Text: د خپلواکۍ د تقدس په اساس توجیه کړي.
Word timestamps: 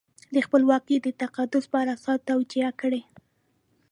د 0.35 0.35
خپلواکۍ 0.45 0.97
د 1.01 1.07
تقدس 1.21 1.63
په 1.71 1.77
اساس 1.93 2.19
توجیه 2.29 2.69
کړي. 2.81 3.01